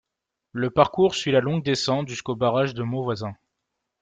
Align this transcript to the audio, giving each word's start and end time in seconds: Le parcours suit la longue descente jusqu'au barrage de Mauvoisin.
Le 0.53 0.71
parcours 0.71 1.13
suit 1.13 1.31
la 1.31 1.41
longue 1.41 1.61
descente 1.63 2.07
jusqu'au 2.07 2.35
barrage 2.35 2.73
de 2.73 2.81
Mauvoisin. 2.81 3.35